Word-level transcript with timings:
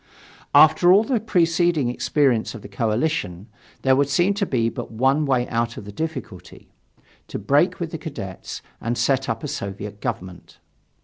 After 0.55 0.91
all 0.91 1.03
the 1.03 1.19
preceding 1.19 1.89
experience 1.89 2.55
of 2.55 2.63
the 2.63 2.67
coalition, 2.67 3.47
there 3.83 3.95
would 3.95 4.09
seem 4.09 4.33
to 4.33 4.47
be 4.47 4.67
but 4.67 4.89
one 4.89 5.27
way 5.27 5.47
out 5.47 5.77
of 5.77 5.85
the 5.85 5.91
difficulty 5.91 6.71
to 7.27 7.37
break 7.37 7.79
with 7.79 7.91
the 7.91 7.99
Cadets 7.99 8.63
and 8.81 8.97
set 8.97 9.29
up 9.29 9.43
a 9.43 9.47
Soviet 9.47 10.01
government. 10.01 10.57